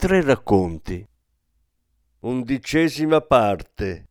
Tre 0.00 0.20
racconti. 0.20 1.04
Undicesima 2.20 3.20
parte. 3.20 4.06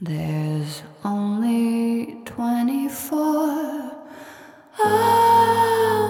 There's 0.00 0.82
only 1.02 2.22
24 2.24 4.06
hours 4.82 6.04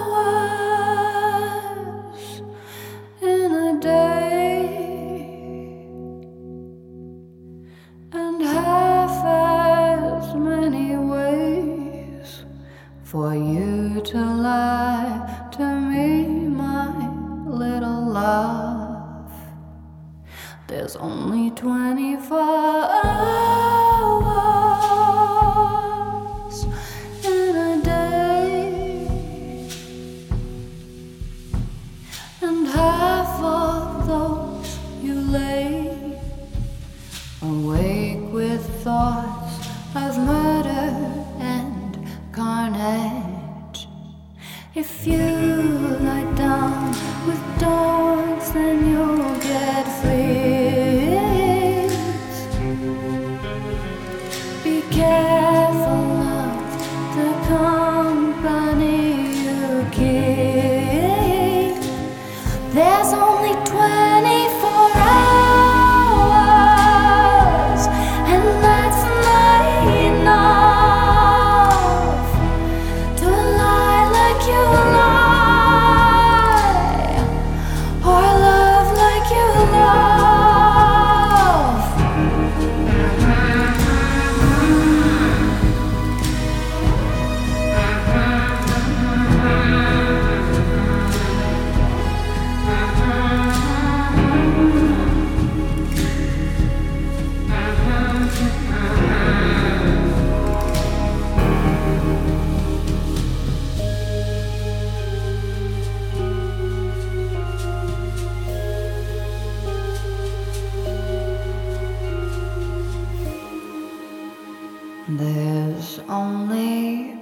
There's 115.07 115.99
only 116.09 117.19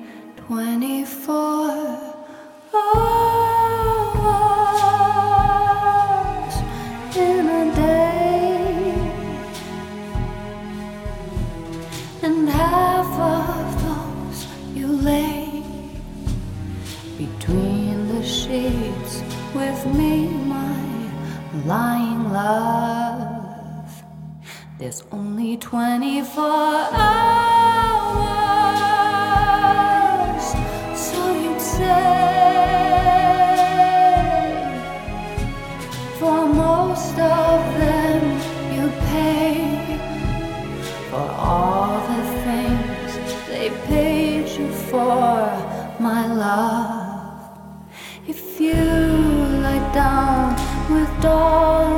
24 0.48 1.36
hours 2.74 3.04
in 7.14 7.46
a 7.50 7.76
day, 7.76 8.96
and 12.22 12.48
half 12.48 13.20
of 13.20 13.84
those 13.84 14.48
you 14.74 14.88
lay 14.88 15.62
between 17.18 18.08
the 18.16 18.24
sheets 18.24 19.22
with 19.54 19.86
me, 19.94 20.30
my 20.30 21.12
lying 21.66 22.32
love. 22.32 24.04
There's 24.80 25.04
only 25.12 25.58
24 25.58 26.44
hours, 26.46 27.53
love. 46.56 47.50
If 48.28 48.59
you 48.59 48.84
lie 49.66 49.86
down 49.94 50.56
with 50.94 51.12
dogs, 51.22 51.93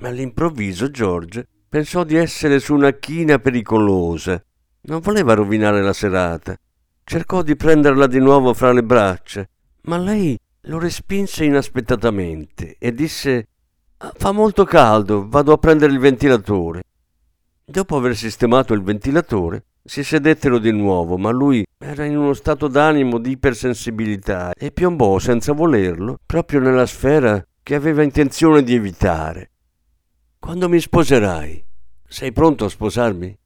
All'improvviso 0.00 0.90
George 0.90 1.46
pensò 1.68 2.04
di 2.04 2.16
essere 2.16 2.58
su 2.60 2.74
una 2.74 2.92
china 2.92 3.38
pericolosa. 3.38 4.42
Non 4.82 5.00
voleva 5.00 5.34
rovinare 5.34 5.82
la 5.82 5.92
serata. 5.92 6.56
Cercò 7.02 7.42
di 7.42 7.56
prenderla 7.56 8.06
di 8.06 8.18
nuovo 8.18 8.52
fra 8.52 8.72
le 8.72 8.82
braccia, 8.82 9.46
ma 9.82 9.96
lei 9.96 10.38
lo 10.62 10.78
respinse 10.78 11.44
inaspettatamente 11.44 12.76
e 12.78 12.92
disse 12.92 13.48
"Ah, 13.98 14.12
Fa 14.14 14.32
molto 14.32 14.64
caldo, 14.64 15.26
vado 15.28 15.52
a 15.52 15.58
prendere 15.58 15.92
il 15.92 15.98
ventilatore. 15.98 16.82
Dopo 17.64 17.96
aver 17.96 18.14
sistemato 18.14 18.74
il 18.74 18.82
ventilatore, 18.82 19.64
si 19.82 20.04
sedettero 20.04 20.58
di 20.58 20.72
nuovo, 20.72 21.16
ma 21.16 21.30
lui 21.30 21.64
era 21.78 22.04
in 22.04 22.16
uno 22.16 22.34
stato 22.34 22.68
d'animo 22.68 23.18
di 23.18 23.30
ipersensibilità 23.30 24.52
e 24.52 24.72
piombò 24.72 25.18
senza 25.18 25.52
volerlo 25.52 26.18
proprio 26.26 26.60
nella 26.60 26.86
sfera 26.86 27.44
che 27.62 27.74
aveva 27.74 28.02
intenzione 28.02 28.62
di 28.62 28.74
evitare. 28.74 29.50
Quando 30.38 30.68
mi 30.68 30.78
sposerai? 30.78 31.64
Sei 32.06 32.32
pronto 32.32 32.66
a 32.66 32.68
sposarmi? 32.68 33.36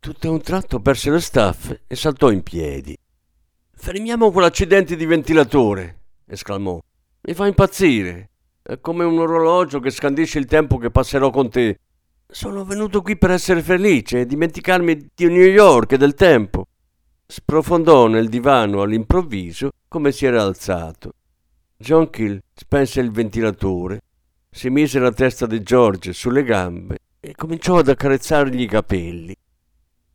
Tutto 0.00 0.28
a 0.28 0.30
un 0.32 0.40
tratto 0.40 0.80
perse 0.80 1.10
le 1.10 1.20
staffe 1.20 1.82
e 1.86 1.94
saltò 1.94 2.30
in 2.30 2.42
piedi. 2.42 2.96
Fermiamo 3.72 4.32
quell'accidente 4.32 4.96
di 4.96 5.06
ventilatore, 5.06 6.00
esclamò. 6.26 6.80
Mi 7.20 7.34
fa 7.34 7.46
impazzire. 7.46 8.30
È 8.62 8.80
come 8.80 9.04
un 9.04 9.18
orologio 9.18 9.78
che 9.78 9.90
scandisce 9.90 10.38
il 10.38 10.46
tempo 10.46 10.78
che 10.78 10.90
passerò 10.90 11.30
con 11.30 11.50
te. 11.50 11.78
Sono 12.26 12.64
venuto 12.64 13.00
qui 13.02 13.16
per 13.16 13.30
essere 13.30 13.62
felice 13.62 14.20
e 14.20 14.26
dimenticarmi 14.26 15.10
di 15.14 15.26
New 15.26 15.46
York 15.46 15.92
e 15.92 15.98
del 15.98 16.14
tempo. 16.14 16.66
Sprofondò 17.26 18.08
nel 18.08 18.28
divano 18.28 18.82
all'improvviso 18.82 19.70
come 19.86 20.10
si 20.10 20.26
era 20.26 20.42
alzato. 20.42 21.12
John 21.76 22.10
Kill 22.10 22.40
spense 22.54 23.00
il 23.00 23.10
ventilatore, 23.10 24.00
si 24.54 24.70
mise 24.70 25.00
la 25.00 25.10
testa 25.10 25.46
di 25.46 25.64
George 25.64 26.12
sulle 26.12 26.44
gambe 26.44 26.98
e 27.18 27.34
cominciò 27.34 27.78
ad 27.78 27.88
accarezzargli 27.88 28.60
i 28.60 28.68
capelli. 28.68 29.34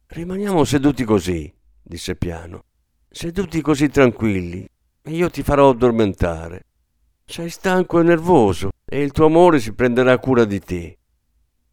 Rimaniamo 0.08 0.64
seduti 0.64 1.04
così, 1.04 1.54
disse 1.84 2.16
piano, 2.16 2.64
seduti 3.10 3.60
così 3.60 3.90
tranquilli, 3.90 4.66
e 5.02 5.12
io 5.12 5.30
ti 5.30 5.44
farò 5.44 5.72
addormentare. 5.72 6.68
Sei 7.26 7.50
stanco 7.50 8.00
e 8.00 8.04
nervoso 8.04 8.70
e 8.86 9.02
il 9.02 9.12
tuo 9.12 9.26
amore 9.26 9.60
si 9.60 9.74
prenderà 9.74 10.18
cura 10.20 10.46
di 10.46 10.62
te. 10.62 10.98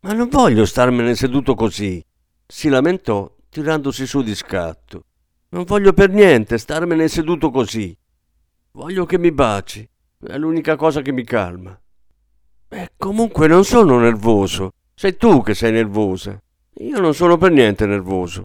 Ma 0.00 0.12
non 0.12 0.28
voglio 0.28 0.66
starmene 0.66 1.14
seduto 1.14 1.54
così, 1.54 2.04
si 2.44 2.68
lamentò 2.68 3.32
tirandosi 3.48 4.04
su 4.08 4.22
di 4.22 4.34
scatto. 4.34 5.04
Non 5.50 5.62
voglio 5.62 5.92
per 5.92 6.10
niente 6.10 6.58
starmene 6.58 7.06
seduto 7.06 7.52
così. 7.52 7.96
Voglio 8.72 9.06
che 9.06 9.18
mi 9.18 9.30
baci, 9.30 9.88
è 10.26 10.36
l'unica 10.36 10.74
cosa 10.74 11.00
che 11.00 11.12
mi 11.12 11.22
calma. 11.22 11.80
E 12.68 12.90
comunque 12.96 13.46
non 13.46 13.64
sono 13.64 13.98
nervoso, 13.98 14.72
sei 14.94 15.16
tu 15.16 15.42
che 15.42 15.54
sei 15.54 15.72
nervosa. 15.72 16.40
Io 16.78 17.00
non 17.00 17.14
sono 17.14 17.36
per 17.36 17.52
niente 17.52 17.86
nervoso. 17.86 18.42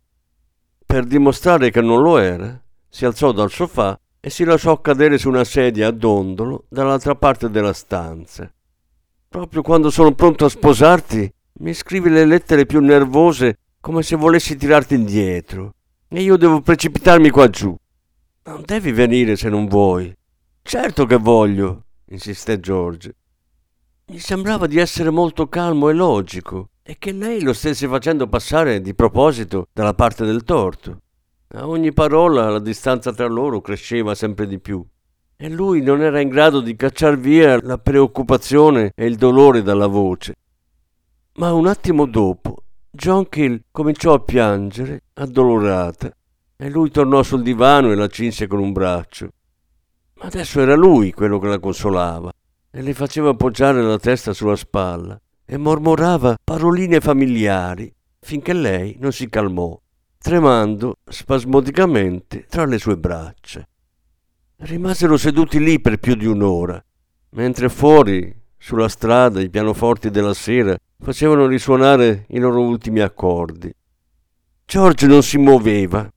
Per 0.85 1.05
dimostrare 1.05 1.71
che 1.71 1.81
non 1.81 2.01
lo 2.01 2.17
era, 2.17 2.61
si 2.87 3.05
alzò 3.05 3.31
dal 3.31 3.49
sofà 3.49 3.99
e 4.19 4.29
si 4.29 4.43
lasciò 4.43 4.79
cadere 4.81 5.17
su 5.17 5.29
una 5.29 5.43
sedia 5.43 5.87
a 5.87 5.91
dondolo 5.91 6.65
dall'altra 6.69 7.15
parte 7.15 7.49
della 7.49 7.73
stanza. 7.73 8.51
Proprio 9.27 9.61
quando 9.61 9.89
sono 9.89 10.13
pronto 10.13 10.45
a 10.45 10.49
sposarti, 10.49 11.33
mi 11.59 11.73
scrivi 11.73 12.09
le 12.09 12.25
lettere 12.25 12.65
più 12.65 12.79
nervose 12.79 13.57
come 13.79 14.03
se 14.03 14.15
volessi 14.15 14.55
tirarti 14.55 14.95
indietro 14.95 15.73
e 16.07 16.21
io 16.21 16.35
devo 16.35 16.61
precipitarmi 16.61 17.29
qua 17.29 17.49
giù. 17.49 17.75
Non 18.43 18.63
devi 18.65 18.91
venire 18.91 19.35
se 19.35 19.47
non 19.47 19.67
vuoi. 19.67 20.13
Certo 20.61 21.05
che 21.05 21.15
voglio, 21.15 21.85
insisté 22.09 22.59
George. 22.59 23.15
Mi 24.11 24.19
sembrava 24.19 24.67
di 24.67 24.77
essere 24.77 25.09
molto 25.09 25.47
calmo 25.47 25.87
e 25.87 25.93
logico 25.93 26.71
e 26.83 26.97
che 26.99 27.13
lei 27.13 27.41
lo 27.41 27.53
stesse 27.53 27.87
facendo 27.87 28.27
passare 28.27 28.81
di 28.81 28.93
proposito 28.93 29.67
dalla 29.71 29.93
parte 29.93 30.25
del 30.25 30.43
torto. 30.43 30.97
A 31.53 31.65
ogni 31.65 31.93
parola 31.93 32.49
la 32.49 32.59
distanza 32.59 33.13
tra 33.13 33.27
loro 33.27 33.61
cresceva 33.61 34.13
sempre 34.13 34.47
di 34.47 34.59
più 34.59 34.85
e 35.37 35.49
lui 35.49 35.81
non 35.81 36.01
era 36.01 36.19
in 36.19 36.27
grado 36.27 36.59
di 36.59 36.75
cacciar 36.75 37.17
via 37.17 37.57
la 37.61 37.77
preoccupazione 37.77 38.91
e 38.93 39.05
il 39.05 39.15
dolore 39.15 39.61
dalla 39.61 39.87
voce. 39.87 40.35
Ma 41.35 41.53
un 41.53 41.67
attimo 41.67 42.05
dopo 42.05 42.63
John 42.89 43.29
Kill 43.29 43.61
cominciò 43.71 44.11
a 44.15 44.19
piangere, 44.19 45.03
addolorata, 45.13 46.13
e 46.57 46.69
lui 46.69 46.91
tornò 46.91 47.23
sul 47.23 47.43
divano 47.43 47.89
e 47.89 47.95
la 47.95 48.09
cinse 48.09 48.47
con 48.47 48.59
un 48.59 48.73
braccio. 48.73 49.29
Ma 50.15 50.25
adesso 50.25 50.59
era 50.59 50.75
lui 50.75 51.13
quello 51.13 51.39
che 51.39 51.47
la 51.47 51.59
consolava 51.59 52.29
e 52.71 52.81
le 52.81 52.93
faceva 52.93 53.29
appoggiare 53.29 53.81
la 53.81 53.99
testa 53.99 54.33
sulla 54.33 54.55
spalla 54.55 55.19
e 55.45 55.57
mormorava 55.57 56.37
paroline 56.41 57.01
familiari 57.01 57.93
finché 58.19 58.53
lei 58.53 58.95
non 58.99 59.11
si 59.11 59.27
calmò, 59.27 59.77
tremando 60.17 60.97
spasmodicamente 61.03 62.45
tra 62.47 62.65
le 62.65 62.77
sue 62.77 62.97
braccia. 62.97 63.67
Rimasero 64.57 65.17
seduti 65.17 65.59
lì 65.59 65.81
per 65.81 65.97
più 65.97 66.15
di 66.15 66.27
un'ora, 66.27 66.81
mentre 67.31 67.67
fuori, 67.67 68.33
sulla 68.57 68.87
strada, 68.87 69.41
i 69.41 69.49
pianoforti 69.49 70.11
della 70.11 70.35
sera 70.35 70.77
facevano 70.99 71.47
risuonare 71.47 72.25
i 72.29 72.39
loro 72.39 72.61
ultimi 72.61 72.99
accordi. 72.99 73.73
George 74.65 75.07
non 75.07 75.23
si 75.23 75.37
muoveva, 75.39 76.07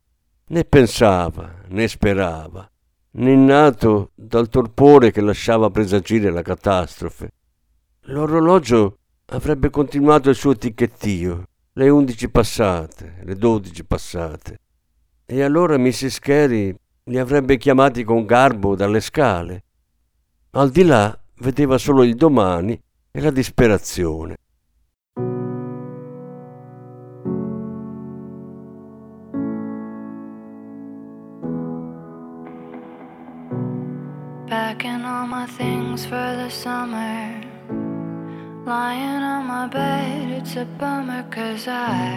né 0.49 0.65
pensava, 0.65 1.63
né 1.69 1.89
sperava, 1.89 2.71
ninnato 3.17 4.11
dal 4.15 4.49
torpore 4.49 5.11
che 5.11 5.21
lasciava 5.21 5.71
presagire 5.71 6.31
la 6.31 6.43
catastrofe. 6.43 7.31
L'orologio 8.09 8.99
avrebbe 9.27 9.71
continuato 9.71 10.31
il 10.31 10.37
suo 10.37 10.57
ticchettio, 10.57 11.49
le 11.73 11.89
undici 11.89 12.29
passate, 12.29 13.21
le 13.23 13.35
dodici 13.37 13.85
passate, 13.85 14.61
e 15.25 15.43
allora 15.43 15.79
Mrs. 15.79 16.19
Carey 16.19 16.75
li 17.05 17.19
avrebbe 17.19 17.57
chiamati 17.57 18.05
con 18.05 18.25
garbo 18.25 18.77
dalle 18.77 19.01
scale. 19.01 19.65
Al 20.51 20.71
di 20.71 20.85
là 20.85 21.19
vedeva 21.39 21.79
solo 21.79 22.03
il 22.03 22.15
domani 22.15 22.81
e 23.11 23.21
la 23.21 23.31
disperazione. 23.31 24.37
My 35.45 35.51
things 35.51 36.07
for 36.07 36.29
the 36.41 36.49
summer. 36.49 37.41
Lying 38.65 39.23
on 39.33 39.47
my 39.47 39.67
bed, 39.67 40.31
it's 40.31 40.57
a 40.57 40.65
bummer 40.65 41.23
cause 41.31 41.69
I 41.69 42.17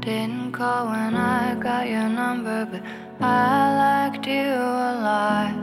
didn't 0.00 0.52
call 0.52 0.88
when 0.88 1.14
I 1.14 1.54
got 1.54 1.88
your 1.88 2.08
number, 2.08 2.66
but 2.70 2.82
I 3.20 4.10
liked 4.10 4.26
you 4.26 4.52
a 4.90 4.92
lot. 5.08 5.54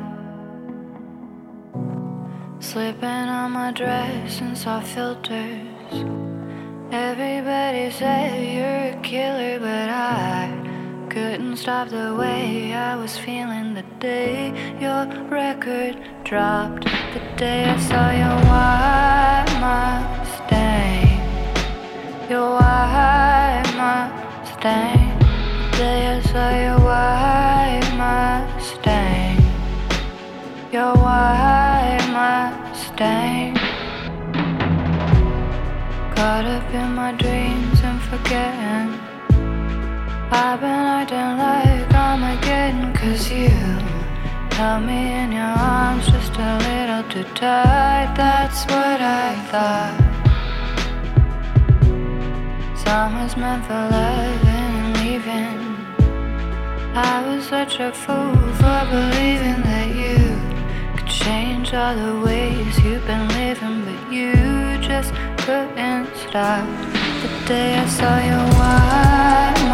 Slipping 2.60 3.28
on 3.40 3.52
my 3.52 3.72
dress 3.72 4.42
and 4.42 4.58
soft 4.58 4.88
filters. 4.88 5.96
Everybody 6.92 7.92
said 7.92 8.42
you're 8.56 8.98
a 8.98 9.02
killer, 9.04 9.60
but 9.60 9.90
I 9.90 10.57
couldn't 11.18 11.58
stop 11.58 11.90
the 11.90 12.14
way 12.14 12.74
I 12.76 12.96
was 12.96 13.18
feeling 13.18 13.74
the 13.74 13.86
day 14.00 14.54
your 14.80 15.04
record 15.30 15.96
dropped. 16.24 16.84
The 17.16 17.22
day 17.36 17.66
I 17.66 17.78
saw 17.90 18.06
your 18.24 18.38
white 18.50 19.52
Mustang. 19.64 21.18
Your 22.30 22.50
white 22.60 23.70
Mustang. 23.82 25.08
The 25.72 25.78
day 25.78 26.02
I 26.14 26.20
saw 26.32 26.50
your 26.66 26.80
white 26.88 27.90
Mustang. 28.02 29.38
Your 30.72 30.94
white 31.06 32.08
Mustang. 32.18 33.56
Caught 36.16 36.46
up 36.58 36.74
in 36.82 36.90
my 36.94 37.12
dreams 37.14 37.80
and 37.82 38.00
forgetting. 38.04 38.97
I've 40.40 40.62
been 40.62 40.70
acting 40.70 41.34
like 41.46 41.92
Armageddon 41.96 42.94
cause 42.94 43.32
you 43.32 43.50
held 44.56 44.84
me 44.86 45.14
in 45.22 45.32
your 45.32 45.54
arms 45.74 46.06
just 46.12 46.34
a 46.38 46.52
little 46.68 47.04
too 47.10 47.24
tight. 47.34 48.14
That's 48.16 48.64
what 48.66 49.02
I 49.02 49.34
thought. 49.50 49.98
Summer's 52.78 53.36
meant 53.36 53.66
for 53.66 53.84
loving 53.96 54.74
and 54.82 54.94
leaving. 55.02 55.60
I 56.94 57.16
was 57.26 57.48
such 57.48 57.80
a 57.80 57.92
fool 57.92 58.38
for 58.62 58.82
believing 58.94 59.60
that 59.72 59.90
you 60.02 60.20
could 60.96 61.10
change 61.10 61.74
all 61.74 61.96
the 61.96 62.14
ways 62.24 62.78
you've 62.84 63.06
been 63.08 63.28
living, 63.30 63.78
but 63.86 64.14
you 64.14 64.34
just 64.88 65.12
couldn't 65.40 66.16
stop. 66.16 66.64
The 67.24 67.30
day 67.48 67.76
I 67.76 67.86
saw 67.88 68.16
your 68.30 68.48
white 68.60 69.47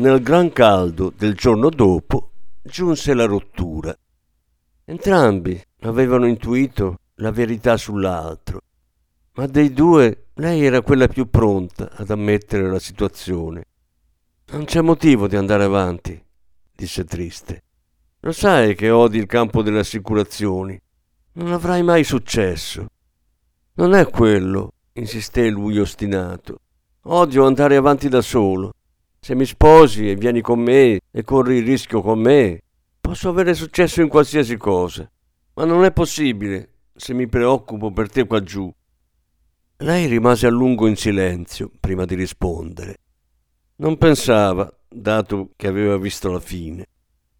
Nel 0.00 0.22
gran 0.22 0.50
caldo 0.50 1.12
del 1.14 1.34
giorno 1.34 1.68
dopo 1.68 2.30
giunse 2.62 3.12
la 3.12 3.26
rottura. 3.26 3.94
Entrambi 4.86 5.62
avevano 5.80 6.26
intuito 6.26 7.00
la 7.16 7.30
verità 7.30 7.76
sull'altro, 7.76 8.62
ma 9.34 9.46
dei 9.46 9.74
due 9.74 10.28
lei 10.36 10.64
era 10.64 10.80
quella 10.80 11.06
più 11.06 11.28
pronta 11.28 11.90
ad 11.92 12.08
ammettere 12.08 12.70
la 12.70 12.78
situazione. 12.78 13.64
Non 14.52 14.64
c'è 14.64 14.80
motivo 14.80 15.28
di 15.28 15.36
andare 15.36 15.64
avanti, 15.64 16.18
disse 16.74 17.04
triste. 17.04 17.62
Lo 18.20 18.32
sai 18.32 18.74
che 18.74 18.88
odi 18.88 19.18
il 19.18 19.26
campo 19.26 19.60
delle 19.60 19.80
assicurazioni. 19.80 20.80
Non 21.32 21.52
avrai 21.52 21.82
mai 21.82 22.04
successo. 22.04 22.86
Non 23.74 23.92
è 23.92 24.08
quello, 24.08 24.72
insisté 24.94 25.50
lui 25.50 25.78
ostinato. 25.78 26.60
Odio 27.02 27.44
andare 27.44 27.76
avanti 27.76 28.08
da 28.08 28.22
solo. 28.22 28.72
Se 29.22 29.34
mi 29.34 29.44
sposi 29.44 30.08
e 30.08 30.16
vieni 30.16 30.40
con 30.40 30.60
me 30.60 31.00
e 31.10 31.22
corri 31.22 31.58
il 31.58 31.66
rischio 31.66 32.00
con 32.00 32.18
me, 32.18 32.62
posso 32.98 33.28
avere 33.28 33.52
successo 33.52 34.00
in 34.00 34.08
qualsiasi 34.08 34.56
cosa. 34.56 35.08
Ma 35.54 35.64
non 35.66 35.84
è 35.84 35.92
possibile 35.92 36.76
se 36.96 37.12
mi 37.12 37.28
preoccupo 37.28 37.92
per 37.92 38.10
te 38.10 38.26
qua 38.26 38.42
giù. 38.42 38.72
Lei 39.76 40.06
rimase 40.06 40.46
a 40.46 40.50
lungo 40.50 40.86
in 40.86 40.96
silenzio 40.96 41.70
prima 41.78 42.06
di 42.06 42.14
rispondere. 42.14 42.96
Non 43.76 43.98
pensava, 43.98 44.72
dato 44.88 45.50
che 45.56 45.66
aveva 45.66 45.96
visto 45.98 46.30
la 46.30 46.40
fine, 46.40 46.86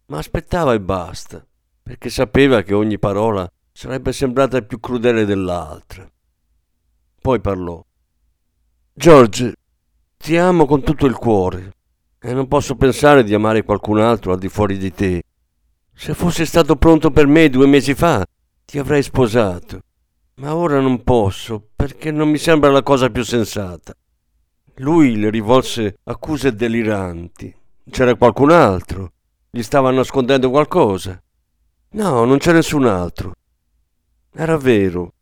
ma 0.07 0.19
aspettava 0.19 0.73
e 0.73 0.81
basta, 0.81 1.45
perché 1.81 2.09
sapeva 2.09 2.61
che 2.61 2.73
ogni 2.73 2.99
parola 2.99 3.51
sarebbe 3.71 4.13
sembrata 4.13 4.61
più 4.61 4.79
crudele 4.79 5.25
dell'altra. 5.25 6.09
Poi 7.21 7.39
parlò. 7.39 7.83
George, 8.93 9.53
ti 10.21 10.37
amo 10.37 10.67
con 10.67 10.83
tutto 10.83 11.07
il 11.07 11.15
cuore 11.15 11.73
e 12.19 12.31
non 12.31 12.47
posso 12.47 12.75
pensare 12.75 13.23
di 13.23 13.33
amare 13.33 13.63
qualcun 13.63 13.99
altro 13.99 14.33
al 14.33 14.37
di 14.37 14.49
fuori 14.49 14.77
di 14.77 14.93
te. 14.93 15.23
Se 15.95 16.13
fossi 16.13 16.45
stato 16.45 16.75
pronto 16.75 17.09
per 17.09 17.25
me 17.25 17.49
due 17.49 17.65
mesi 17.65 17.95
fa, 17.95 18.23
ti 18.63 18.77
avrei 18.77 19.01
sposato, 19.01 19.81
ma 20.35 20.55
ora 20.55 20.79
non 20.79 21.03
posso 21.03 21.69
perché 21.75 22.11
non 22.11 22.29
mi 22.29 22.37
sembra 22.37 22.69
la 22.69 22.83
cosa 22.83 23.09
più 23.09 23.23
sensata. 23.23 23.95
Lui 24.75 25.17
le 25.17 25.31
rivolse 25.31 25.97
accuse 26.03 26.53
deliranti. 26.53 27.53
C'era 27.89 28.13
qualcun 28.13 28.51
altro? 28.51 29.13
Gli 29.49 29.63
stava 29.63 29.89
nascondendo 29.89 30.51
qualcosa? 30.51 31.19
No, 31.93 32.25
non 32.25 32.37
c'è 32.37 32.53
nessun 32.53 32.85
altro. 32.85 33.33
Era 34.31 34.55
vero, 34.55 35.13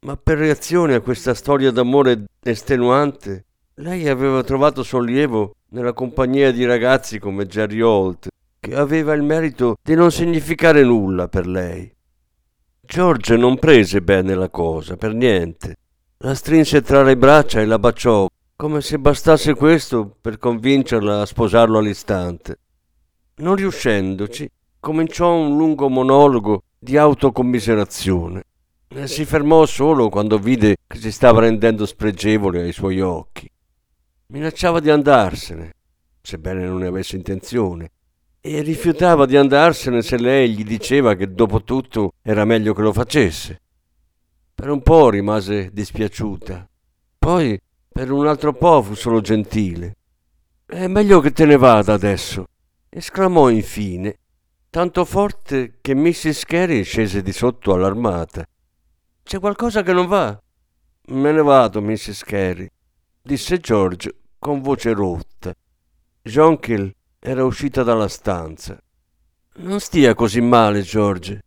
ma 0.00 0.16
per 0.16 0.38
reazione 0.38 0.94
a 0.94 1.00
questa 1.00 1.34
storia 1.34 1.70
d'amore 1.70 2.24
estenuante, 2.42 3.45
lei 3.80 4.08
aveva 4.08 4.42
trovato 4.42 4.82
sollievo 4.82 5.56
nella 5.70 5.92
compagnia 5.92 6.50
di 6.50 6.64
ragazzi 6.64 7.18
come 7.18 7.46
Jerry 7.46 7.80
Holt, 7.80 8.28
che 8.58 8.74
aveva 8.74 9.12
il 9.12 9.22
merito 9.22 9.76
di 9.82 9.94
non 9.94 10.10
significare 10.10 10.82
nulla 10.82 11.28
per 11.28 11.46
lei. 11.46 11.92
George 12.80 13.36
non 13.36 13.58
prese 13.58 14.00
bene 14.00 14.34
la 14.34 14.48
cosa, 14.48 14.96
per 14.96 15.12
niente. 15.12 15.76
La 16.18 16.34
strinse 16.34 16.80
tra 16.80 17.02
le 17.02 17.18
braccia 17.18 17.60
e 17.60 17.66
la 17.66 17.78
baciò, 17.78 18.26
come 18.56 18.80
se 18.80 18.98
bastasse 18.98 19.54
questo 19.54 20.16
per 20.22 20.38
convincerla 20.38 21.20
a 21.20 21.26
sposarlo 21.26 21.76
all'istante. 21.76 22.58
Non 23.36 23.56
riuscendoci, 23.56 24.48
cominciò 24.80 25.34
un 25.34 25.54
lungo 25.54 25.90
monologo 25.90 26.62
di 26.78 26.96
autocommiserazione. 26.96 28.42
Si 29.04 29.26
fermò 29.26 29.66
solo 29.66 30.08
quando 30.08 30.38
vide 30.38 30.76
che 30.86 30.96
si 30.96 31.12
stava 31.12 31.40
rendendo 31.40 31.84
spregevole 31.84 32.62
ai 32.62 32.72
suoi 32.72 33.02
occhi. 33.02 33.50
Minacciava 34.28 34.80
di 34.80 34.90
andarsene, 34.90 35.72
sebbene 36.20 36.64
non 36.64 36.78
ne 36.78 36.88
avesse 36.88 37.14
intenzione, 37.14 37.92
e 38.40 38.60
rifiutava 38.60 39.24
di 39.24 39.36
andarsene 39.36 40.02
se 40.02 40.18
lei 40.18 40.52
gli 40.52 40.64
diceva 40.64 41.14
che 41.14 41.32
dopo 41.32 41.62
tutto 41.62 42.14
era 42.22 42.44
meglio 42.44 42.74
che 42.74 42.82
lo 42.82 42.92
facesse. 42.92 43.60
Per 44.52 44.68
un 44.68 44.82
po' 44.82 45.10
rimase 45.10 45.70
dispiaciuta. 45.72 46.68
Poi 47.18 47.60
per 47.88 48.10
un 48.10 48.26
altro 48.26 48.52
po' 48.52 48.82
fu 48.82 48.94
solo 48.94 49.20
gentile. 49.20 49.94
È 50.66 50.88
meglio 50.88 51.20
che 51.20 51.30
te 51.30 51.46
ne 51.46 51.56
vada 51.56 51.92
adesso, 51.92 52.46
esclamò 52.88 53.48
infine, 53.48 54.18
tanto 54.70 55.04
forte 55.04 55.78
che 55.80 55.94
Mrs. 55.94 56.44
Carey 56.46 56.82
scese 56.82 57.22
di 57.22 57.32
sotto 57.32 57.72
allarmata. 57.72 58.44
C'è 59.22 59.38
qualcosa 59.38 59.84
che 59.84 59.92
non 59.92 60.06
va? 60.08 60.36
Me 61.08 61.30
ne 61.30 61.42
vado, 61.42 61.80
Mrs. 61.80 62.24
Carey, 62.24 62.68
disse 63.26 63.58
George 63.58 64.14
con 64.38 64.62
voce 64.62 64.92
rotta. 64.92 65.52
Jonquil 66.22 66.94
era 67.18 67.44
uscita 67.44 67.82
dalla 67.82 68.06
stanza. 68.06 68.80
Non 69.56 69.80
stia 69.80 70.14
così 70.14 70.40
male, 70.40 70.82
George. 70.82 71.42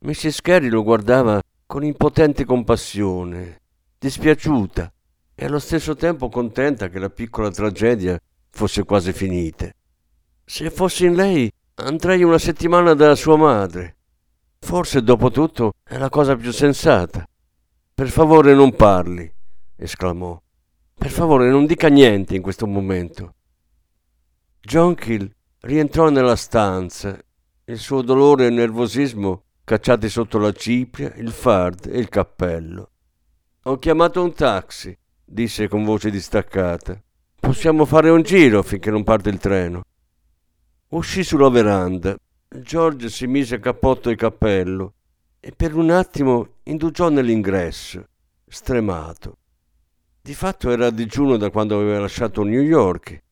Mrs. 0.00 0.42
Carey 0.42 0.68
lo 0.68 0.82
guardava 0.82 1.40
con 1.64 1.82
impotente 1.84 2.44
compassione, 2.44 3.62
dispiaciuta 3.98 4.92
e 5.34 5.44
allo 5.44 5.58
stesso 5.58 5.96
tempo 5.96 6.28
contenta 6.28 6.88
che 6.88 6.98
la 6.98 7.08
piccola 7.08 7.50
tragedia 7.50 8.20
fosse 8.50 8.84
quasi 8.84 9.12
finita. 9.14 9.70
Se 10.44 10.70
fossi 10.70 11.06
in 11.06 11.14
lei, 11.14 11.50
andrei 11.76 12.22
una 12.22 12.38
settimana 12.38 12.92
da 12.92 13.14
sua 13.14 13.36
madre. 13.36 13.96
Forse, 14.58 15.02
dopo 15.02 15.30
tutto, 15.30 15.72
è 15.82 15.96
la 15.96 16.10
cosa 16.10 16.36
più 16.36 16.52
sensata. 16.52 17.26
Per 17.94 18.08
favore 18.08 18.52
non 18.54 18.76
parli, 18.76 19.30
esclamò. 19.76 20.38
Per 20.98 21.10
favore 21.10 21.50
non 21.50 21.66
dica 21.66 21.88
niente 21.88 22.34
in 22.34 22.42
questo 22.42 22.66
momento. 22.66 23.34
Jonquil 24.60 25.30
rientrò 25.60 26.08
nella 26.08 26.36
stanza, 26.36 27.16
il 27.66 27.78
suo 27.78 28.02
dolore 28.02 28.46
e 28.46 28.50
nervosismo 28.50 29.44
cacciati 29.62 30.08
sotto 30.08 30.38
la 30.38 30.52
cipria, 30.52 31.12
il 31.16 31.30
fard 31.30 31.86
e 31.86 31.98
il 31.98 32.08
cappello. 32.08 32.90
Ho 33.64 33.78
chiamato 33.78 34.22
un 34.22 34.32
taxi, 34.32 34.96
disse 35.24 35.68
con 35.68 35.84
voce 35.84 36.10
distaccata. 36.10 37.00
Possiamo 37.38 37.84
fare 37.84 38.10
un 38.10 38.22
giro 38.22 38.62
finché 38.62 38.90
non 38.90 39.04
parte 39.04 39.28
il 39.28 39.38
treno. 39.38 39.82
Uscì 40.88 41.22
sulla 41.22 41.50
veranda. 41.50 42.16
George 42.48 43.10
si 43.10 43.26
mise 43.26 43.58
cappotto 43.58 44.08
e 44.08 44.16
cappello 44.16 44.94
e 45.40 45.52
per 45.52 45.74
un 45.74 45.90
attimo 45.90 46.54
indugiò 46.64 47.08
nell'ingresso, 47.08 48.04
stremato. 48.48 49.36
Di 50.26 50.34
fatto 50.34 50.72
era 50.72 50.86
a 50.86 50.90
digiuno 50.90 51.36
da 51.36 51.50
quando 51.50 51.78
aveva 51.78 52.00
lasciato 52.00 52.42
New 52.42 52.60
York 52.60 53.22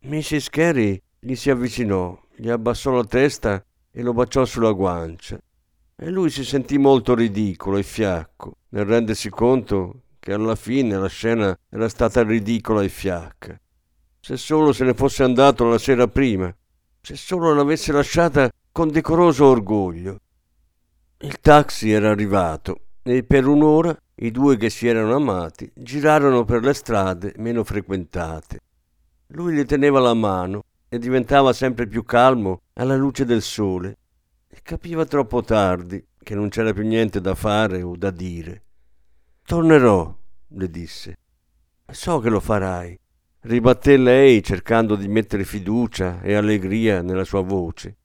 Mrs. 0.00 0.50
Carey 0.50 1.00
gli 1.18 1.34
si 1.34 1.48
avvicinò, 1.48 2.14
gli 2.36 2.50
abbassò 2.50 2.90
la 2.90 3.06
testa 3.06 3.64
e 3.90 4.02
lo 4.02 4.12
baciò 4.12 4.44
sulla 4.44 4.72
guancia. 4.72 5.40
E 5.96 6.10
lui 6.10 6.28
si 6.28 6.44
sentì 6.44 6.76
molto 6.76 7.14
ridicolo 7.14 7.78
e 7.78 7.82
fiacco 7.82 8.56
nel 8.68 8.84
rendersi 8.84 9.30
conto 9.30 10.02
che 10.20 10.34
alla 10.34 10.56
fine 10.56 10.98
la 10.98 11.08
scena 11.08 11.56
era 11.70 11.88
stata 11.88 12.22
ridicola 12.22 12.82
e 12.82 12.90
fiacca. 12.90 13.58
Se 14.20 14.36
solo 14.36 14.74
se 14.74 14.84
ne 14.84 14.92
fosse 14.92 15.22
andato 15.22 15.66
la 15.70 15.78
sera 15.78 16.06
prima, 16.06 16.54
se 17.00 17.16
solo 17.16 17.54
l'avesse 17.54 17.92
lasciata 17.92 18.50
con 18.70 18.90
decoroso 18.90 19.46
orgoglio. 19.46 20.20
Il 21.20 21.40
taxi 21.40 21.90
era 21.90 22.10
arrivato 22.10 22.80
e 23.02 23.24
per 23.24 23.46
un'ora 23.46 23.98
i 24.22 24.30
due 24.30 24.56
che 24.56 24.68
si 24.68 24.86
erano 24.86 25.14
amati 25.14 25.70
girarono 25.74 26.44
per 26.44 26.62
le 26.62 26.74
strade 26.74 27.32
meno 27.38 27.64
frequentate. 27.64 28.60
Lui 29.28 29.54
le 29.54 29.64
teneva 29.64 29.98
la 29.98 30.14
mano 30.14 30.64
e 30.88 30.98
diventava 30.98 31.52
sempre 31.52 31.86
più 31.86 32.04
calmo 32.04 32.62
alla 32.74 32.96
luce 32.96 33.24
del 33.24 33.40
sole 33.40 33.96
e 34.46 34.58
capiva 34.62 35.06
troppo 35.06 35.42
tardi 35.42 36.04
che 36.18 36.34
non 36.34 36.50
c'era 36.50 36.72
più 36.72 36.82
niente 36.86 37.20
da 37.20 37.34
fare 37.34 37.82
o 37.82 37.96
da 37.96 38.10
dire. 38.10 38.62
Tornerò, 39.42 40.14
le 40.48 40.70
disse. 40.70 41.16
So 41.90 42.18
che 42.18 42.28
lo 42.28 42.40
farai, 42.40 42.98
ribatté 43.40 43.96
lei 43.96 44.42
cercando 44.42 44.96
di 44.96 45.08
mettere 45.08 45.44
fiducia 45.44 46.20
e 46.20 46.34
allegria 46.34 47.00
nella 47.00 47.24
sua 47.24 47.40
voce. 47.40 47.96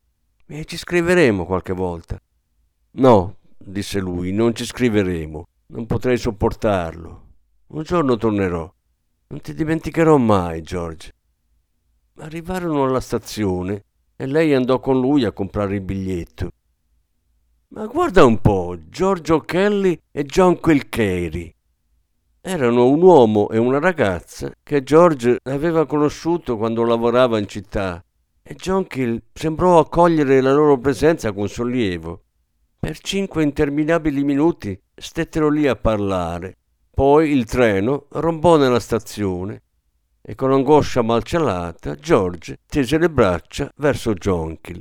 E 0.46 0.64
ci 0.64 0.78
scriveremo 0.78 1.46
qualche 1.46 1.74
volta. 1.74 2.18
No, 2.92 3.38
disse 3.58 4.00
lui, 4.00 4.32
non 4.32 4.56
ci 4.56 4.64
scriveremo. 4.64 5.46
Non 5.68 5.86
potrei 5.88 6.18
sopportarlo. 6.18 7.24
Un 7.68 7.84
giorno 7.84 8.18
tornerò. 8.18 8.72
Non 9.28 9.42
ti 9.42 9.54
dimenticherò 9.54 10.18
mai, 10.18 10.62
George. 10.62 11.12
Arrivarono 12.18 12.84
alla 12.84 13.00
stazione 13.00 13.84
e 14.16 14.28
lei 14.28 14.54
andò 14.54 14.80
con 14.80 15.00
lui 15.00 15.26
a 15.26 15.32
comprare 15.32 15.76
il 15.76 15.82
biglietto. 15.82 16.52
Ma 17.70 17.88
guarda 17.88 18.24
un 18.24 18.40
po', 18.40 18.78
Giorgio 18.88 19.40
Kelly 19.40 20.00
e 20.12 20.24
John 20.24 20.60
Quilcary. 20.60 21.54
Erano 22.40 22.88
un 22.88 23.02
uomo 23.02 23.50
e 23.50 23.58
una 23.58 23.80
ragazza 23.80 24.52
che 24.62 24.84
George 24.84 25.40
aveva 25.44 25.88
conosciuto 25.88 26.58
quando 26.58 26.84
lavorava 26.84 27.40
in 27.40 27.48
città 27.48 28.06
e 28.44 28.54
John 28.54 28.86
Kill 28.86 29.20
sembrò 29.34 29.80
accogliere 29.80 30.40
la 30.40 30.54
loro 30.54 30.78
presenza 30.78 31.34
con 31.34 31.50
sollievo. 31.50 32.25
Per 32.86 33.00
cinque 33.00 33.42
interminabili 33.42 34.24
minuti 34.24 34.80
stettero 34.94 35.50
lì 35.50 35.68
a 35.68 35.76
parlare. 35.76 36.56
Poi 36.92 37.32
il 37.32 37.46
treno 37.46 38.06
rombò 38.10 38.58
nella 38.58 38.80
stazione 38.80 39.64
e 40.22 40.36
con 40.36 40.52
angoscia 40.52 41.02
malcelata 41.02 41.96
George 41.96 42.60
tese 42.68 43.00
le 43.00 43.10
braccia 43.10 43.72
verso 43.78 44.14
Jonquil. 44.14 44.80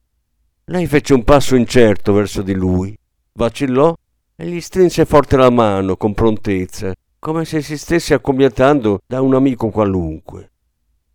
Lei 0.67 0.87
fece 0.87 1.15
un 1.15 1.25
passo 1.25 1.57
incerto 1.57 2.13
verso 2.13 2.43
di 2.43 2.53
lui, 2.53 2.95
vacillò 3.33 3.97
e 4.37 4.47
gli 4.49 4.61
strinse 4.61 5.07
forte 5.07 5.39
la 5.39 5.49
mano 5.49 5.97
con 5.97 6.13
prontezza, 6.13 6.93
come 7.19 7.47
se 7.47 7.63
si 7.63 7.79
stesse 7.79 8.13
accomiatando 8.13 9.01
da 9.07 9.23
un 9.23 9.35
amico 9.35 9.71
qualunque. 9.71 10.51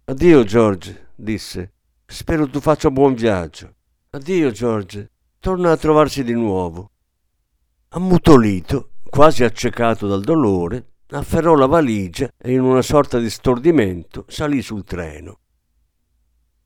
Addio, 0.05 0.43
George, 0.43 1.10
disse. 1.13 1.72
Spero 2.08 2.50
tu 2.50 2.60
faccia 2.60 2.89
buon 2.89 3.13
viaggio. 3.13 3.75
Addio, 4.10 4.50
George. 4.50 5.12
Torna 5.41 5.72
a 5.72 5.77
trovarsi 5.77 6.25
di 6.25 6.34
nuovo. 6.34 6.91
Ammutolito, 7.91 8.89
quasi 9.10 9.46
accecato 9.46 10.05
dal 10.05 10.22
dolore, 10.22 10.96
afferrò 11.12 11.55
la 11.55 11.65
valigia 11.65 12.29
e 12.38 12.51
in 12.51 12.60
una 12.60 12.81
sorta 12.81 13.19
di 13.19 13.29
stordimento 13.29 14.25
salì 14.27 14.62
sul 14.62 14.84
treno. 14.84 15.39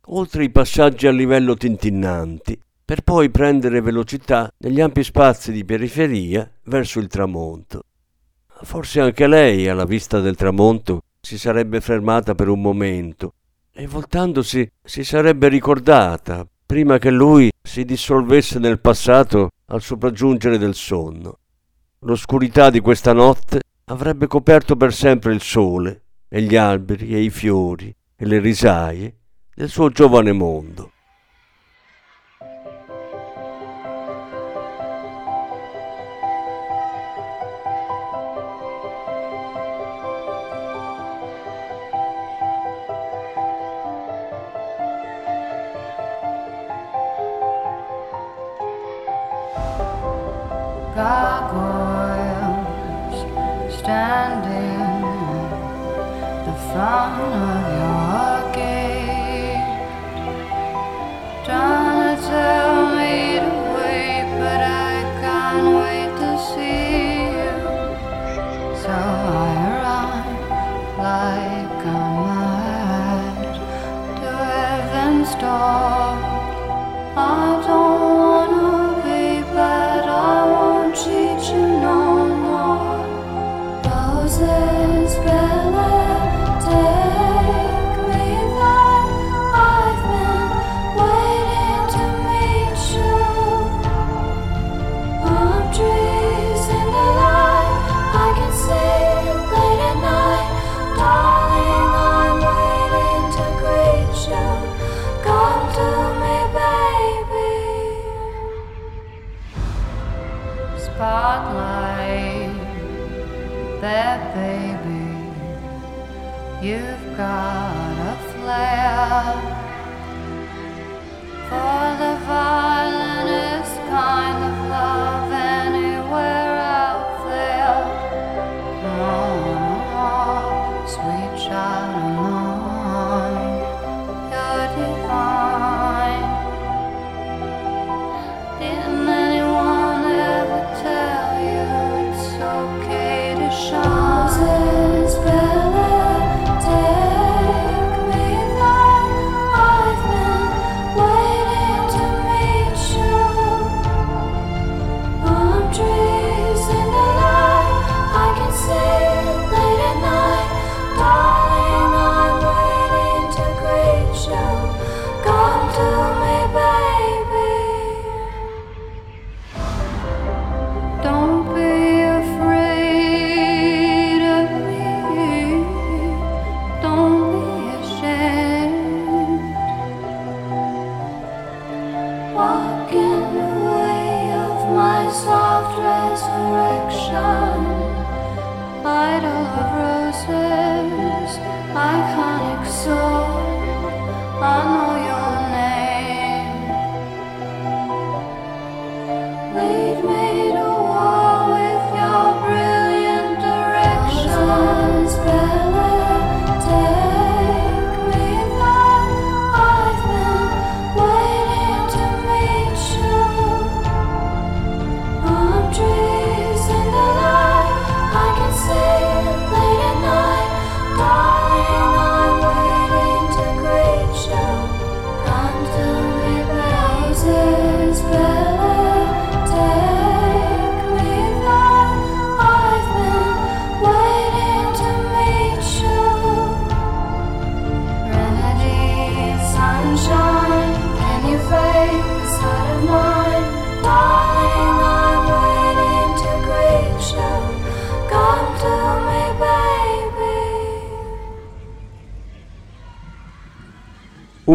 Oltre 0.07 0.43
i 0.43 0.49
passaggi 0.49 1.05
a 1.05 1.11
livello 1.11 1.53
tintinnanti, 1.53 2.59
per 2.83 3.01
poi 3.03 3.29
prendere 3.29 3.79
velocità 3.79 4.51
negli 4.57 4.81
ampi 4.81 5.03
spazi 5.03 5.51
di 5.51 5.63
periferia 5.63 6.49
verso 6.63 6.97
il 6.97 7.07
tramonto. 7.07 7.83
Forse 8.63 9.01
anche 9.01 9.27
lei, 9.27 9.67
alla 9.67 9.85
vista 9.85 10.19
del 10.19 10.35
tramonto, 10.35 11.03
si 11.21 11.37
sarebbe 11.37 11.79
fermata 11.79 12.33
per 12.33 12.47
un 12.47 12.59
momento 12.59 13.35
e 13.71 13.85
voltandosi 13.85 14.67
si 14.83 15.03
sarebbe 15.03 15.47
ricordata, 15.47 16.47
prima 16.65 16.97
che 16.97 17.11
lui 17.11 17.51
si 17.61 17.85
dissolvesse 17.85 18.59
nel 18.59 18.79
passato 18.79 19.49
al 19.67 19.81
sopraggiungere 19.81 20.57
del 20.57 20.75
sonno. 20.75 21.39
L'oscurità 21.99 22.69
di 22.69 22.79
questa 22.79 23.13
notte 23.13 23.61
avrebbe 23.85 24.27
coperto 24.27 24.75
per 24.75 24.93
sempre 24.93 25.33
il 25.33 25.41
sole 25.41 26.01
e 26.27 26.41
gli 26.41 26.55
alberi 26.55 27.13
e 27.13 27.21
i 27.21 27.29
fiori 27.29 27.93
e 28.15 28.25
le 28.25 28.39
risaie 28.39 29.15
del 29.53 29.69
suo 29.69 29.89
giovane 29.89 30.31
mondo. 30.31 30.92
God. 50.95 51.82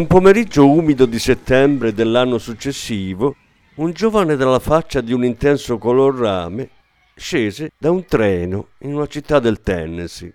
Pomeriggio 0.09 0.67
umido 0.67 1.05
di 1.05 1.19
settembre 1.19 1.93
dell'anno 1.93 2.39
successivo, 2.39 3.37
un 3.75 3.93
giovane 3.93 4.37
dalla 4.37 4.59
faccia 4.59 5.03
di 5.03 5.13
un 5.13 5.23
intenso 5.23 5.77
color 5.77 6.17
rame 6.17 6.71
scese 7.15 7.73
da 7.79 7.91
un 7.91 8.07
treno 8.07 8.69
in 8.79 8.95
una 8.95 9.07
città 9.07 9.39
del 9.39 9.61
Tennessee. 9.61 10.35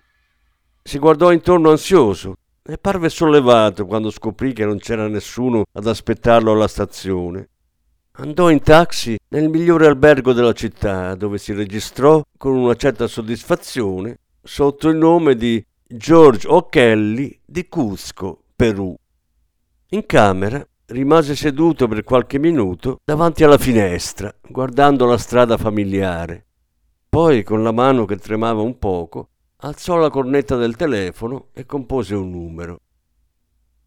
Si 0.80 0.98
guardò 0.98 1.32
intorno 1.32 1.70
ansioso, 1.70 2.36
e 2.62 2.78
parve 2.78 3.08
sollevato 3.08 3.84
quando 3.84 4.10
scoprì 4.10 4.52
che 4.52 4.64
non 4.64 4.78
c'era 4.78 5.08
nessuno 5.08 5.64
ad 5.72 5.86
aspettarlo 5.88 6.52
alla 6.52 6.68
stazione. 6.68 7.48
Andò 8.12 8.50
in 8.50 8.62
taxi 8.62 9.18
nel 9.30 9.48
migliore 9.48 9.88
albergo 9.88 10.32
della 10.32 10.52
città, 10.52 11.16
dove 11.16 11.38
si 11.38 11.52
registrò 11.52 12.22
con 12.38 12.54
una 12.54 12.76
certa 12.76 13.08
soddisfazione 13.08 14.20
sotto 14.40 14.88
il 14.88 14.96
nome 14.96 15.34
di 15.34 15.62
George 15.84 16.46
O'Kelly 16.46 17.40
di 17.44 17.68
Cusco, 17.68 18.44
Perù. 18.54 18.96
In 19.88 20.06
camera 20.06 20.66
rimase 20.86 21.36
seduto 21.36 21.86
per 21.86 22.04
qualche 22.04 22.38
minuto 22.38 23.00
davanti 23.04 23.44
alla 23.44 23.58
finestra, 23.58 24.34
guardando 24.48 25.06
la 25.06 25.18
strada 25.18 25.56
familiare. 25.56 26.46
Poi, 27.08 27.42
con 27.42 27.62
la 27.62 27.70
mano 27.70 28.06
che 28.06 28.16
tremava 28.16 28.60
un 28.62 28.78
poco, 28.78 29.28
alzò 29.58 29.96
la 29.96 30.10
cornetta 30.10 30.56
del 30.56 30.74
telefono 30.74 31.48
e 31.52 31.64
compose 31.66 32.14
un 32.14 32.30
numero. 32.30 32.80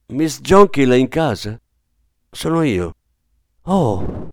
Miss 0.07 0.39
Jonkill 0.39 0.91
è 0.91 0.95
in 0.95 1.09
casa? 1.09 1.59
Sono 2.29 2.61
io. 2.61 2.95
Oh! 3.63 4.29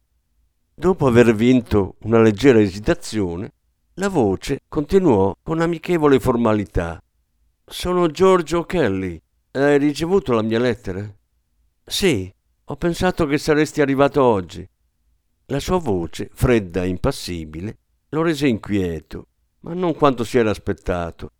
Dopo 0.75 1.07
aver 1.07 1.35
vinto 1.35 1.97
una 2.03 2.21
leggera 2.21 2.61
esitazione, 2.61 3.53
la 3.95 4.09
voce 4.09 4.61
continuò 4.69 5.37
con 5.43 5.61
amichevole 5.61 6.21
formalità. 6.21 7.03
Sono 7.65 8.09
Giorgio 8.09 8.65
Kelly. 8.65 9.21
Hai 9.53 9.79
ricevuto 9.79 10.33
la 10.33 10.43
mia 10.43 10.59
lettera? 10.59 11.09
Sì, 11.87 12.33
ho 12.65 12.77
pensato 12.77 13.27
che 13.27 13.37
saresti 13.37 13.83
arrivato 13.83 14.23
oggi. 14.23 14.67
La 15.47 15.61
sua 15.61 15.79
voce, 15.79 16.31
fredda 16.33 16.83
e 16.83 16.89
impassibile, 16.89 17.79
lo 18.09 18.23
rese 18.23 18.47
inquieto, 18.47 19.27
ma 19.61 19.75
non 19.75 19.95
quanto 19.95 20.25
si 20.25 20.39
era 20.39 20.49
aspettato. 20.49 21.33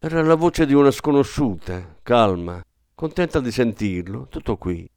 Era 0.00 0.22
la 0.22 0.34
voce 0.34 0.66
di 0.66 0.74
una 0.74 0.90
sconosciuta, 0.90 1.98
calma, 2.02 2.60
contenta 2.94 3.38
di 3.38 3.52
sentirlo, 3.52 4.26
tutto 4.28 4.56
qui. 4.56 4.88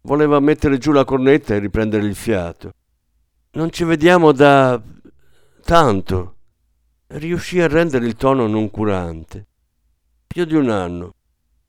Voleva 0.00 0.40
mettere 0.40 0.78
giù 0.78 0.90
la 0.90 1.04
cornetta 1.04 1.54
e 1.54 1.60
riprendere 1.60 2.04
il 2.04 2.16
fiato. 2.16 2.72
Non 3.52 3.70
ci 3.70 3.84
vediamo 3.84 4.32
da... 4.32 4.82
tanto. 5.62 6.36
Riuscì 7.06 7.60
a 7.60 7.68
rendere 7.68 8.06
il 8.06 8.16
tono 8.16 8.48
noncurante. 8.48 9.46
Più 10.26 10.44
di 10.44 10.56
un 10.56 10.70
anno. 10.70 11.14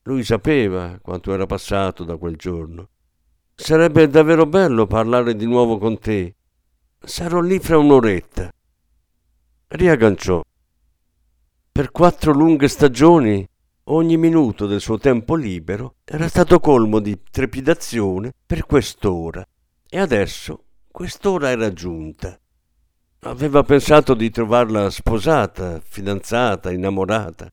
Lui 0.02 0.24
sapeva 0.24 0.98
quanto 1.00 1.32
era 1.32 1.46
passato 1.46 2.04
da 2.04 2.16
quel 2.16 2.36
giorno. 2.36 2.88
Sarebbe 3.54 4.08
davvero 4.08 4.46
bello 4.46 4.86
parlare 4.86 5.36
di 5.36 5.46
nuovo 5.46 5.78
con 5.78 5.98
te. 5.98 6.34
Sarò 6.98 7.40
lì 7.40 7.58
fra 7.58 7.78
un'oretta. 7.78 8.50
Riagganciò. 9.68 10.42
Per 11.72 11.90
quattro 11.90 12.32
lunghe 12.32 12.68
stagioni 12.68 13.48
Ogni 13.92 14.16
minuto 14.16 14.66
del 14.66 14.80
suo 14.80 14.98
tempo 14.98 15.34
libero 15.34 15.96
era 16.04 16.28
stato 16.28 16.60
colmo 16.60 17.00
di 17.00 17.22
trepidazione 17.28 18.32
per 18.46 18.64
quest'ora 18.64 19.44
e 19.88 19.98
adesso 19.98 20.66
quest'ora 20.86 21.48
era 21.48 21.72
giunta. 21.72 22.38
Aveva 23.22 23.64
pensato 23.64 24.14
di 24.14 24.30
trovarla 24.30 24.90
sposata, 24.90 25.80
fidanzata, 25.80 26.70
innamorata. 26.70 27.50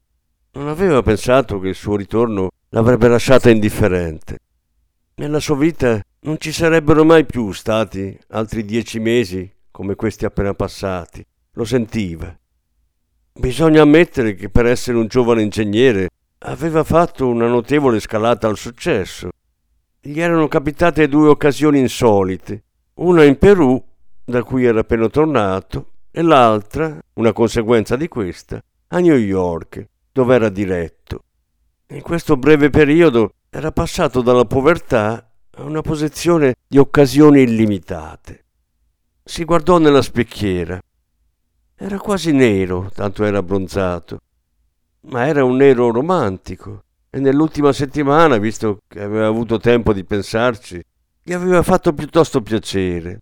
Non 0.57 0.69
aveva 0.69 1.03
pensato 1.03 1.59
che 1.59 1.67
il 1.67 1.75
suo 1.75 1.95
ritorno 1.95 2.49
l'avrebbe 2.69 3.07
lasciata 3.07 3.51
indifferente. 3.51 4.39
Nella 5.17 5.39
sua 5.39 5.55
vita 5.55 6.01
non 6.21 6.39
ci 6.39 6.51
sarebbero 6.51 7.05
mai 7.05 7.25
più 7.25 7.51
stati 7.51 8.17
altri 8.29 8.65
dieci 8.65 8.97
mesi 8.97 9.47
come 9.69 9.93
questi 9.93 10.25
appena 10.25 10.55
passati. 10.55 11.23
Lo 11.51 11.63
sentiva. 11.63 12.35
Bisogna 13.33 13.83
ammettere 13.83 14.33
che 14.33 14.49
per 14.49 14.65
essere 14.65 14.97
un 14.97 15.05
giovane 15.05 15.43
ingegnere 15.43 16.09
aveva 16.39 16.83
fatto 16.83 17.27
una 17.27 17.45
notevole 17.45 17.99
scalata 17.99 18.47
al 18.47 18.57
successo. 18.57 19.29
Gli 20.01 20.19
erano 20.19 20.47
capitate 20.47 21.07
due 21.07 21.29
occasioni 21.29 21.77
insolite, 21.77 22.63
una 22.95 23.23
in 23.23 23.37
Perù, 23.37 23.79
da 24.25 24.41
cui 24.41 24.65
era 24.65 24.79
appena 24.79 25.07
tornato, 25.07 25.91
e 26.09 26.23
l'altra, 26.23 26.97
una 27.13 27.31
conseguenza 27.31 27.95
di 27.95 28.07
questa, 28.07 28.59
a 28.87 28.97
New 28.99 29.17
York, 29.17 29.85
dove 30.17 30.34
era 30.34 30.49
diretto. 30.49 31.25
In 31.89 32.01
questo 32.01 32.38
breve 32.38 32.71
periodo 32.71 33.34
era 33.51 33.71
passato 33.71 34.21
dalla 34.21 34.45
povertà 34.45 35.32
a 35.51 35.63
una 35.63 35.82
posizione 35.82 36.56
di 36.67 36.80
occasioni 36.80 37.43
illimitate. 37.43 38.45
Si 39.23 39.43
guardò 39.43 39.77
nella 39.77 40.01
specchiera. 40.01 40.82
Era 41.75 41.99
quasi 41.99 42.32
nero, 42.32 42.89
tanto 42.91 43.23
era 43.23 43.38
abbronzato 43.38 44.17
ma 45.10 45.27
era 45.27 45.43
un 45.43 45.56
nero 45.56 45.91
romantico 45.91 46.84
e 47.10 47.19
nell'ultima 47.19 47.71
settimana, 47.71 48.38
visto 48.38 48.80
che 48.88 49.01
aveva 49.01 49.27
avuto 49.27 49.58
tempo 49.58 49.93
di 49.93 50.03
pensarci, 50.03 50.84
gli 51.23 51.34
aveva 51.34 51.63
fatto 51.63 51.93
piuttosto 51.93 52.41
piacere. 52.41 53.21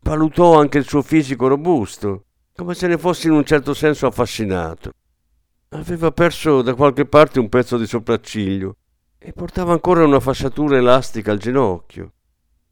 Valutò 0.00 0.58
anche 0.58 0.78
il 0.78 0.86
suo 0.86 1.00
fisico 1.02 1.46
robusto, 1.46 2.24
come 2.54 2.74
se 2.74 2.86
ne 2.86 2.98
fosse 2.98 3.28
in 3.28 3.34
un 3.34 3.44
certo 3.44 3.72
senso 3.72 4.06
affascinato. 4.06 4.92
Aveva 5.74 6.12
perso 6.12 6.60
da 6.60 6.74
qualche 6.74 7.06
parte 7.06 7.40
un 7.40 7.48
pezzo 7.48 7.78
di 7.78 7.86
sopracciglio 7.86 8.76
e 9.18 9.32
portava 9.32 9.72
ancora 9.72 10.04
una 10.04 10.20
fasciatura 10.20 10.76
elastica 10.76 11.32
al 11.32 11.38
ginocchio, 11.38 12.12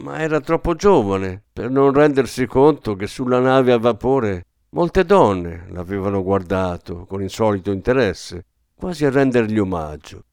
ma 0.02 0.20
era 0.20 0.38
troppo 0.40 0.74
giovane 0.74 1.42
per 1.50 1.70
non 1.70 1.92
rendersi 1.92 2.44
conto 2.46 2.96
che 2.96 3.06
sulla 3.06 3.40
nave 3.40 3.72
a 3.72 3.78
vapore 3.78 4.46
molte 4.70 5.06
donne 5.06 5.66
l'avevano 5.70 6.22
guardato 6.22 7.06
con 7.06 7.22
insolito 7.22 7.70
interesse 7.70 8.44
quasi 8.74 9.06
a 9.06 9.10
rendergli 9.10 9.58
omaggio. 9.58 10.24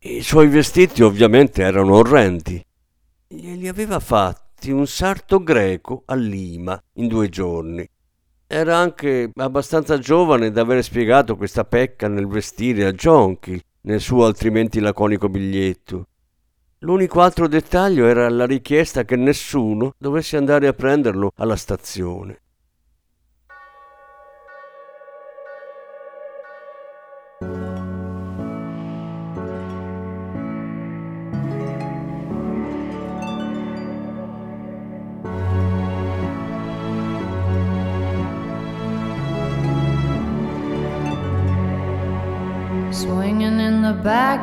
I 0.00 0.22
suoi 0.22 0.48
vestiti 0.48 1.04
ovviamente 1.04 1.62
erano 1.62 1.94
orrendi. 1.94 2.64
Glieli 3.28 3.68
aveva 3.68 4.00
fatti 4.00 4.72
un 4.72 4.88
sarto 4.88 5.40
greco 5.40 6.02
a 6.06 6.16
Lima 6.16 6.80
in 6.94 7.06
due 7.06 7.28
giorni. 7.28 7.88
Era 8.48 8.76
anche 8.76 9.30
abbastanza 9.34 9.98
giovane 9.98 10.52
da 10.52 10.60
aver 10.60 10.80
spiegato 10.84 11.36
questa 11.36 11.64
pecca 11.64 12.06
nel 12.06 12.28
vestire 12.28 12.86
a 12.86 12.92
Jonchi 12.92 13.60
nel 13.82 14.00
suo 14.00 14.24
altrimenti 14.24 14.78
laconico 14.78 15.28
biglietto. 15.28 16.06
L'unico 16.80 17.20
altro 17.22 17.48
dettaglio 17.48 18.06
era 18.06 18.28
la 18.28 18.46
richiesta 18.46 19.04
che 19.04 19.16
nessuno 19.16 19.94
dovesse 19.98 20.36
andare 20.36 20.68
a 20.68 20.72
prenderlo 20.72 21.32
alla 21.36 21.56
stazione. 21.56 22.42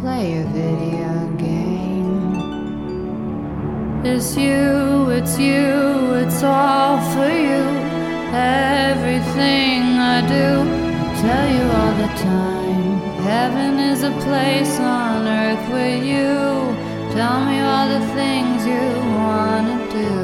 play 0.00 0.38
a 0.38 0.44
video 0.58 1.12
game. 1.36 2.06
It's 4.04 4.36
you, 4.36 5.10
it's 5.10 5.36
you, 5.38 6.14
it's 6.22 6.40
all 6.44 6.98
for 7.12 7.30
you. 7.48 7.64
Everything 8.30 9.82
I 10.14 10.18
do, 10.36 10.48
I 11.02 11.08
tell 11.24 11.48
you 11.56 11.64
all 11.78 11.94
the 12.04 12.12
time. 12.30 12.98
Heaven 13.32 13.72
is 13.80 14.04
a 14.04 14.12
place 14.26 14.78
on 14.78 15.26
earth 15.26 15.66
with 15.72 16.04
you. 16.04 16.32
Tell 17.16 17.38
me 17.48 17.58
all 17.58 17.88
the 17.96 18.04
things 18.18 18.64
you 18.72 18.86
wanna 19.18 19.78
do. 20.00 20.14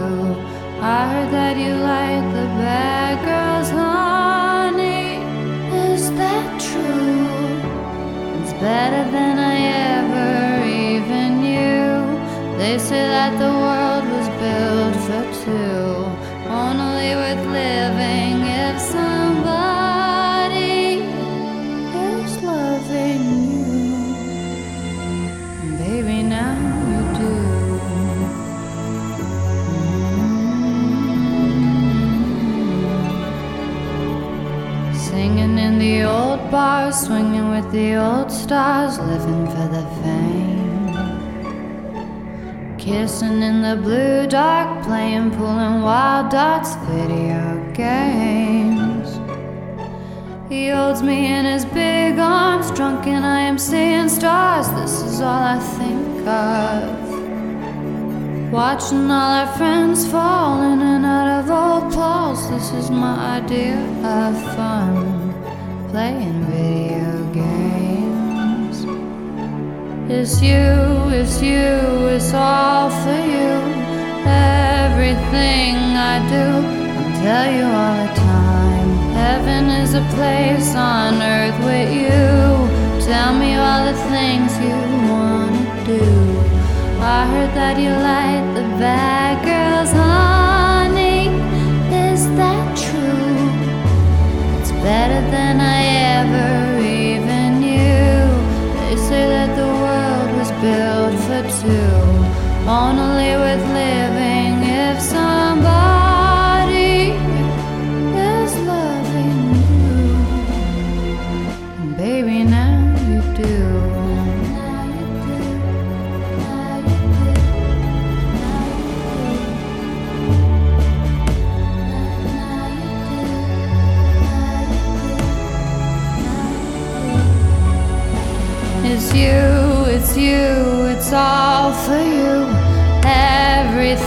I 0.80 1.00
heard 1.12 1.30
that 1.32 1.56
you 1.56 1.74
like 1.92 2.24
the 2.38 2.46
bad 2.62 3.14
girls, 3.28 3.70
honey. 3.70 5.18
Is 5.90 6.12
that 6.20 6.46
true? 6.60 7.24
It's 8.38 8.52
better 8.68 9.10
than 9.10 9.38
I 9.38 9.43
They 12.64 12.78
say 12.78 13.04
that 13.08 13.32
the 13.44 13.52
world 13.64 14.04
was 14.16 14.28
built 14.40 14.96
for 15.06 15.24
two, 15.44 15.84
only 16.48 17.10
worth 17.20 17.44
living 17.60 18.36
if 18.64 18.76
somebody 18.80 20.24
is 22.08 22.32
loving 22.42 23.24
you. 23.52 23.68
Baby, 25.76 26.18
now 26.22 26.56
you 26.88 27.00
do. 27.20 27.34
Singing 34.98 35.54
in 35.58 35.74
the 35.78 35.96
old 36.04 36.40
bars, 36.50 36.96
swinging 36.96 37.50
with 37.50 37.70
the 37.72 37.96
old 37.96 38.32
stars, 38.32 38.98
living 38.98 39.46
for 39.48 39.68
the 39.68 39.83
Kissing 42.84 43.40
in 43.42 43.62
the 43.62 43.76
blue 43.76 44.26
dark, 44.26 44.84
playing, 44.84 45.30
pulling 45.30 45.80
wild 45.80 46.30
dots, 46.30 46.74
video 46.84 47.72
games. 47.72 49.08
He 50.50 50.68
holds 50.68 51.02
me 51.02 51.32
in 51.32 51.46
his 51.46 51.64
big 51.64 52.18
arms, 52.18 52.70
drunk, 52.72 53.06
and 53.06 53.24
I 53.24 53.40
am 53.40 53.56
seeing 53.56 54.10
stars. 54.10 54.68
This 54.72 55.00
is 55.00 55.22
all 55.22 55.42
I 55.56 55.58
think 55.78 56.28
of. 56.28 56.92
Watching 58.52 59.10
all 59.10 59.32
our 59.32 59.56
friends 59.56 60.06
fall 60.06 60.60
in 60.60 60.82
and 60.82 61.06
out 61.06 61.40
of 61.40 61.50
old 61.50 61.90
clothes. 61.90 62.50
This 62.50 62.70
is 62.72 62.90
my 62.90 63.38
idea 63.38 63.80
of 64.04 64.36
fun. 64.56 65.32
Playing 65.88 66.44
video 66.44 67.32
games. 67.32 67.63
It's 70.16 70.40
you, 70.40 70.64
it's 71.10 71.42
you, 71.42 72.06
it's 72.14 72.32
all 72.32 72.88
for 73.02 73.20
you. 73.34 73.52
Everything 74.86 75.74
I 76.12 76.14
do, 76.34 76.46
I'll 76.98 77.14
tell 77.24 77.48
you 77.58 77.66
all 77.82 77.96
the 78.06 78.12
time. 78.14 78.90
Heaven 79.22 79.64
is 79.82 79.94
a 79.94 80.04
place 80.14 80.74
on 80.76 81.20
earth 81.20 81.58
with 81.68 81.90
you. 81.92 83.04
Tell 83.04 83.34
me 83.34 83.56
all 83.56 83.82
the 83.90 83.98
things 84.14 84.50
you 84.66 84.78
wanna 85.10 85.84
do. 85.84 86.04
I 87.02 87.26
heard 87.32 87.52
that 87.58 87.76
you 87.76 87.90
like 87.90 88.46
the 88.54 88.66
bad 88.78 89.23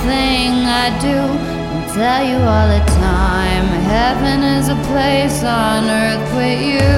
I 0.10 0.90
do, 1.02 1.18
I 1.18 1.86
tell 1.94 2.24
you 2.24 2.38
all 2.38 2.68
the 2.68 2.84
time. 2.96 3.68
Heaven 3.92 4.42
is 4.42 4.70
a 4.70 4.76
place 4.88 5.44
on 5.44 5.84
earth 5.84 6.28
with 6.36 6.62
you. 6.62 6.96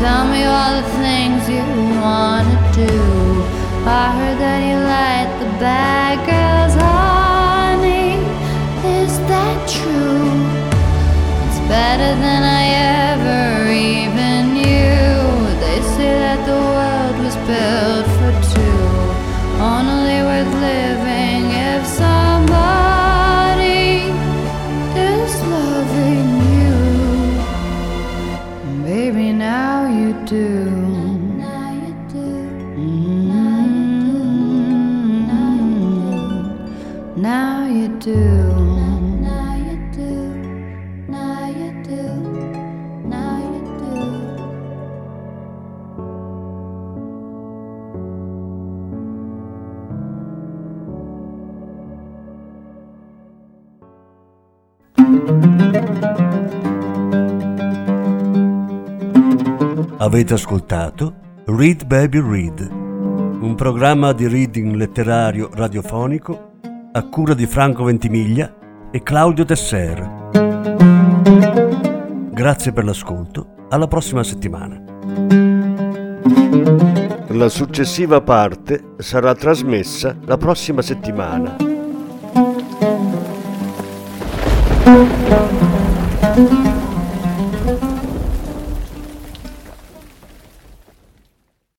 Tell 0.00 0.24
me 0.32 0.44
all 0.44 0.72
the 0.80 0.88
things 1.04 1.48
you 1.48 1.64
wanna 2.00 2.56
do. 2.72 2.94
I 3.86 4.04
heard 4.16 4.38
that 4.40 4.60
you 4.68 4.78
like 4.96 5.30
the 5.38 5.50
bad 5.60 6.16
girls, 6.24 6.74
honey. 6.80 8.16
Is 9.00 9.18
that 9.28 9.56
true? 9.68 10.32
It's 11.44 11.60
better 11.68 12.12
than 12.24 12.42
I 12.42 12.64
ever 13.12 13.70
even 13.70 14.54
knew. 14.54 15.60
They 15.60 15.80
say 15.96 16.12
that 16.24 16.40
the 16.46 16.60
world 16.72 17.16
was 17.24 17.36
built 17.48 18.03
Now 37.24 37.64
you 37.66 37.88
do. 37.96 38.12
Now 39.24 39.56
you 39.56 39.78
do. 39.96 40.12
Now 41.08 41.48
you 41.48 41.72
do. 41.80 42.02
Now 43.08 43.38
you 43.40 43.60
do. 43.78 43.94
Avete 59.96 60.34
ascoltato 60.34 61.14
Read 61.46 61.86
Baby 61.86 62.20
Read, 62.20 62.68
un 62.70 63.54
programma 63.56 64.12
di 64.12 64.26
reading 64.28 64.74
letterario 64.74 65.48
radiofonico 65.50 66.52
a 66.96 67.08
cura 67.08 67.34
di 67.34 67.46
Franco 67.46 67.82
Ventimiglia 67.82 68.54
e 68.92 69.02
Claudio 69.02 69.44
Tesser. 69.44 70.30
Grazie 72.30 72.72
per 72.72 72.84
l'ascolto, 72.84 73.66
alla 73.70 73.88
prossima 73.88 74.22
settimana. 74.22 74.80
La 77.30 77.48
successiva 77.48 78.20
parte 78.20 78.92
sarà 78.98 79.34
trasmessa 79.34 80.16
la 80.24 80.36
prossima 80.36 80.82
settimana. 80.82 81.56